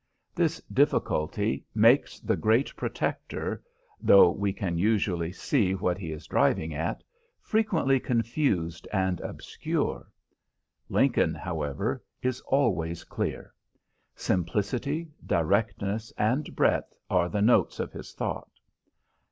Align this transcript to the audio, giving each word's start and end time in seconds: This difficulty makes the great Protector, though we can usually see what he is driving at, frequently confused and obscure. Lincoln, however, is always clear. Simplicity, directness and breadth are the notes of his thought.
This 0.33 0.59
difficulty 0.61 1.63
makes 1.75 2.19
the 2.19 2.35
great 2.35 2.75
Protector, 2.75 3.61
though 3.99 4.31
we 4.31 4.51
can 4.51 4.75
usually 4.79 5.31
see 5.31 5.73
what 5.75 5.99
he 5.99 6.11
is 6.11 6.25
driving 6.25 6.73
at, 6.73 7.03
frequently 7.39 7.99
confused 7.99 8.87
and 8.91 9.19
obscure. 9.19 10.09
Lincoln, 10.89 11.35
however, 11.35 12.03
is 12.23 12.41
always 12.47 13.03
clear. 13.03 13.53
Simplicity, 14.15 15.11
directness 15.23 16.11
and 16.17 16.55
breadth 16.55 16.91
are 17.07 17.29
the 17.29 17.43
notes 17.43 17.79
of 17.79 17.91
his 17.93 18.11
thought. 18.13 18.49